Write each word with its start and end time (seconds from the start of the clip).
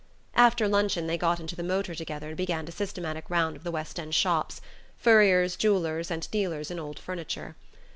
After 0.33 0.67
luncheon 0.67 1.05
they 1.05 1.15
got 1.19 1.39
into 1.39 1.55
the 1.55 1.61
motor 1.61 1.93
together 1.93 2.29
and 2.29 2.35
began 2.35 2.67
a 2.67 2.71
systematic 2.71 3.29
round 3.29 3.55
of 3.55 3.63
the 3.63 3.69
West 3.69 3.99
End 3.99 4.15
shops: 4.15 4.59
furriers, 4.97 5.55
jewellers 5.55 6.09
and 6.09 6.27
dealers 6.31 6.71
in 6.71 6.79
old 6.79 6.97
furniture. 6.97 7.55